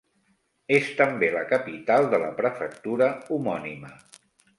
[0.77, 3.93] És també la capital de la prefectura homònima.